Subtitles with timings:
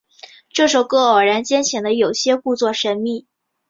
[0.49, 3.27] 这首歌偶然间显得有些故作神秘。